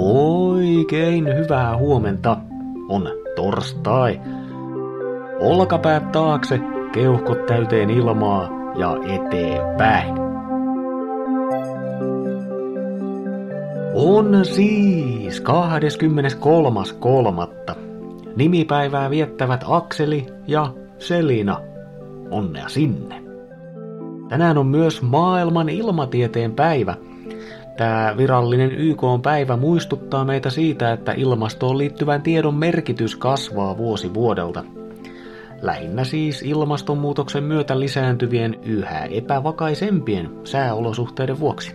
Oikein 0.00 1.36
hyvää 1.36 1.76
huomenta. 1.76 2.36
On 2.88 3.08
torstai. 3.36 4.20
Olkapäät 5.40 6.12
taakse, 6.12 6.60
keuhkot 6.92 7.46
täyteen 7.46 7.90
ilmaa 7.90 8.48
ja 8.76 8.96
eteenpäin. 9.08 10.14
On 13.94 14.44
siis 14.44 15.42
23.3. 15.42 15.48
Nimipäivää 18.36 19.10
viettävät 19.10 19.64
Akseli 19.68 20.26
ja 20.46 20.74
Selina. 20.98 21.60
Onnea 22.30 22.68
sinne. 22.68 23.22
Tänään 24.28 24.58
on 24.58 24.66
myös 24.66 25.02
maailman 25.02 25.68
ilmatieteen 25.68 26.52
päivä– 26.52 26.94
Tämä 27.80 28.14
virallinen 28.16 28.72
YK-päivä 28.72 29.56
muistuttaa 29.56 30.24
meitä 30.24 30.50
siitä, 30.50 30.92
että 30.92 31.12
ilmastoon 31.12 31.78
liittyvän 31.78 32.22
tiedon 32.22 32.54
merkitys 32.54 33.16
kasvaa 33.16 33.76
vuosi 33.76 34.14
vuodelta. 34.14 34.64
Lähinnä 35.62 36.04
siis 36.04 36.42
ilmastonmuutoksen 36.42 37.44
myötä 37.44 37.80
lisääntyvien 37.80 38.56
yhä 38.62 39.04
epävakaisempien 39.04 40.30
sääolosuhteiden 40.44 41.40
vuoksi. 41.40 41.74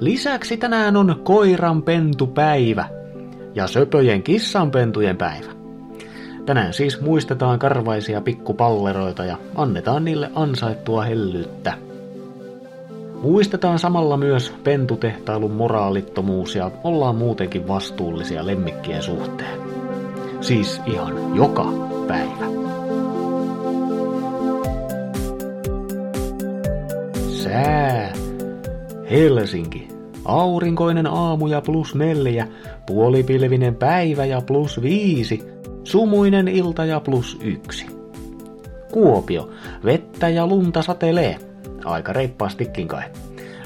Lisäksi 0.00 0.56
tänään 0.56 0.96
on 0.96 1.20
koiranpentupäivä 1.24 2.88
ja 3.54 3.66
söpöjen 3.66 4.22
kissanpentujen 4.22 5.16
päivä. 5.16 5.52
Tänään 6.46 6.72
siis 6.72 7.00
muistetaan 7.00 7.58
karvaisia 7.58 8.20
pikkupalleroita 8.20 9.24
ja 9.24 9.36
annetaan 9.54 10.04
niille 10.04 10.30
ansaittua 10.34 11.02
hellyyttä. 11.02 11.93
Muistetaan 13.24 13.78
samalla 13.78 14.16
myös 14.16 14.52
pentutehtailun 14.64 15.50
moraalittomuus 15.52 16.54
ja 16.54 16.70
ollaan 16.82 17.16
muutenkin 17.16 17.68
vastuullisia 17.68 18.46
lemmikkien 18.46 19.02
suhteen. 19.02 19.60
Siis 20.40 20.80
ihan 20.86 21.36
joka 21.36 21.72
päivä. 22.08 22.46
Sää. 27.28 28.12
Helsinki. 29.10 29.88
Aurinkoinen 30.24 31.06
aamu 31.06 31.46
ja 31.46 31.60
plus 31.60 31.94
neljä, 31.94 32.48
puolipilvinen 32.86 33.74
päivä 33.74 34.24
ja 34.24 34.40
plus 34.40 34.82
viisi, 34.82 35.42
sumuinen 35.84 36.48
ilta 36.48 36.84
ja 36.84 37.00
plus 37.00 37.38
yksi. 37.42 37.86
Kuopio. 38.92 39.50
Vettä 39.84 40.28
ja 40.28 40.46
lunta 40.46 40.82
satelee. 40.82 41.53
Aika 41.84 42.12
reippaastikin 42.12 42.88
kai. 42.88 43.02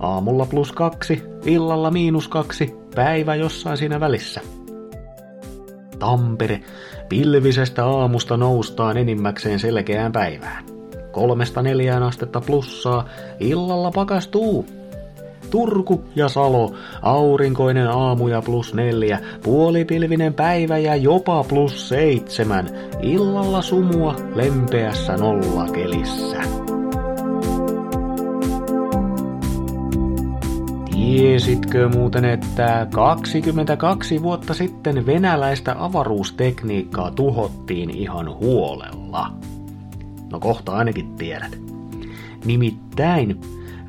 Aamulla 0.00 0.46
plus 0.46 0.72
kaksi, 0.72 1.22
illalla 1.44 1.90
miinus 1.90 2.28
kaksi, 2.28 2.74
päivä 2.94 3.34
jossain 3.34 3.76
siinä 3.76 4.00
välissä. 4.00 4.40
Tampere. 5.98 6.60
Pilvisestä 7.08 7.86
aamusta 7.86 8.36
noustaan 8.36 8.96
enimmäkseen 8.96 9.58
selkeään 9.58 10.12
päivään. 10.12 10.64
Kolmesta 11.12 11.62
neljään 11.62 12.02
astetta 12.02 12.40
plussaa, 12.40 13.08
illalla 13.40 13.90
pakastuu. 13.90 14.66
Turku 15.50 16.04
ja 16.16 16.28
Salo, 16.28 16.74
aurinkoinen 17.02 17.88
aamu 17.88 18.28
ja 18.28 18.42
plus 18.42 18.74
neljä, 18.74 19.20
puolipilvinen 19.42 20.34
päivä 20.34 20.78
ja 20.78 20.96
jopa 20.96 21.44
plus 21.44 21.88
seitsemän, 21.88 22.68
illalla 23.02 23.62
sumua 23.62 24.16
lempeässä 24.34 25.16
nollakelissä. 25.16 26.61
Tiesitkö 31.02 31.88
muuten, 31.88 32.24
että 32.24 32.86
22 32.94 34.22
vuotta 34.22 34.54
sitten 34.54 35.06
venäläistä 35.06 35.74
avaruustekniikkaa 35.78 37.10
tuhottiin 37.10 37.90
ihan 37.90 38.30
huolella? 38.30 39.32
No 40.32 40.40
kohta 40.40 40.72
ainakin 40.72 41.16
tiedät. 41.16 41.58
Nimittäin 42.44 43.40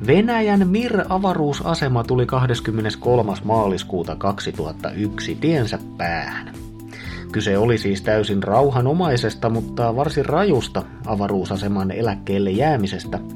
Venäjän 0.06 0.68
Mir-avaruusasema 0.68 2.04
tuli 2.04 2.26
23. 2.26 3.32
maaliskuuta 3.44 4.16
2001 4.16 5.34
tiensä 5.34 5.78
päähän. 5.96 6.54
Kyse 7.34 7.58
oli 7.58 7.78
siis 7.78 8.02
täysin 8.02 8.42
rauhanomaisesta, 8.42 9.50
mutta 9.50 9.96
varsin 9.96 10.24
rajusta 10.24 10.82
avaruusaseman 11.06 11.90
eläkkeelle 11.90 12.50
jäämisestä– 12.50 13.18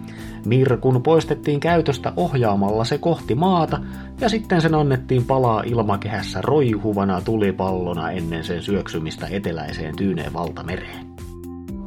Mirkun 0.44 1.02
poistettiin 1.02 1.60
käytöstä 1.60 2.12
ohjaamalla 2.16 2.84
se 2.84 2.98
kohti 2.98 3.34
maata 3.34 3.80
ja 4.20 4.28
sitten 4.28 4.60
sen 4.60 4.74
annettiin 4.74 5.24
palaa 5.24 5.62
ilmakehässä 5.66 6.40
roihuvana 6.42 7.20
tulipallona 7.20 8.10
ennen 8.10 8.44
sen 8.44 8.62
syöksymistä 8.62 9.26
eteläiseen 9.30 9.96
Tyyneen 9.96 10.32
valtamereen. 10.32 11.06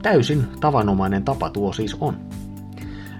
Täysin 0.02 0.44
tavanomainen 0.60 1.24
tapa 1.24 1.50
tuo 1.50 1.74
siis 1.74 1.98
on. 2.00 2.18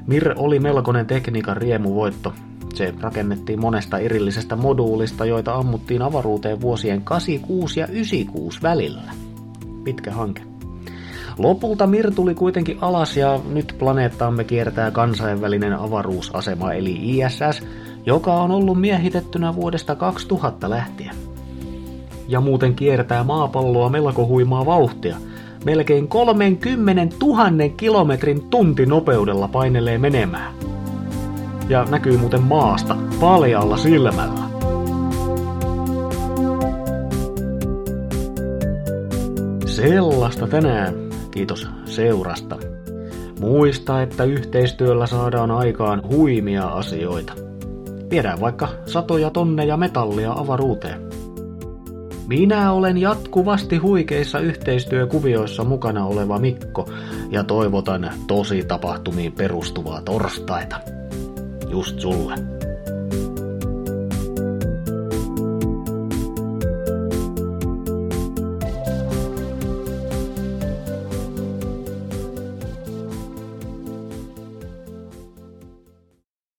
Mir 0.08 0.34
oli 0.38 0.60
melkoinen 0.60 1.06
tekniikan 1.06 1.58
riemuvoitto. 1.58 2.34
Se 2.74 2.94
rakennettiin 3.02 3.60
monesta 3.60 3.98
erillisestä 3.98 4.56
moduulista, 4.56 5.26
joita 5.26 5.56
ammuttiin 5.56 6.02
avaruuteen 6.02 6.62
vuosien 6.62 7.02
86 7.02 7.80
ja 7.80 7.88
96 7.88 8.62
välillä. 8.62 9.12
Pitkä 9.84 10.12
hanke. 10.12 10.42
Lopulta 11.38 11.88
Mir 11.88 12.12
tuli 12.12 12.36
kuitenkin 12.36 12.78
alas 12.82 13.18
ja 13.18 13.40
nyt 13.50 13.76
planeettaamme 13.80 14.44
kiertää 14.44 14.92
kansainvälinen 14.92 15.74
avaruusasema 15.74 16.74
eli 16.74 17.00
ISS, 17.02 17.64
joka 18.06 18.34
on 18.34 18.52
ollut 18.52 18.82
miehitettynä 18.82 19.56
vuodesta 19.56 19.96
2000 19.96 20.70
lähtien. 20.70 21.16
Ja 22.28 22.42
muuten 22.42 22.76
kiertää 22.76 23.24
maapalloa 23.24 23.90
melko 23.90 24.28
huimaa 24.28 24.66
vauhtia. 24.66 25.18
Melkein 25.66 26.08
30 26.08 27.16
000 27.22 27.70
kilometrin 27.78 28.50
tuntinopeudella 28.50 29.48
painelee 29.48 29.98
menemään. 29.98 30.61
Ja 31.72 31.86
näkyy 31.90 32.18
muuten 32.18 32.44
maasta 32.44 32.98
paljalla 33.20 33.78
silmällä. 33.78 34.42
Sellaista 39.66 40.48
tänään. 40.48 40.94
Kiitos 41.32 41.68
seurasta. 41.86 42.58
Muista, 43.40 44.02
että 44.02 44.24
yhteistyöllä 44.24 45.08
saadaan 45.08 45.52
aikaan 45.52 46.02
huimia 46.08 46.68
asioita. 46.68 47.34
Viedään 48.10 48.42
vaikka 48.42 48.70
satoja 48.86 49.30
tonneja 49.30 49.78
metallia 49.78 50.32
avaruuteen. 50.32 51.02
Minä 52.28 52.72
olen 52.72 52.98
jatkuvasti 52.98 53.78
huikeissa 53.78 54.40
yhteistyökuvioissa 54.40 55.64
mukana 55.64 56.06
oleva 56.06 56.40
Mikko 56.40 56.90
ja 57.30 57.44
toivotan 57.44 58.12
tosi 58.28 58.64
tapahtumiin 58.64 59.32
perustuvaa 59.32 60.02
torstaita. 60.02 61.01
Just 61.72 62.02
sulle. 62.02 62.61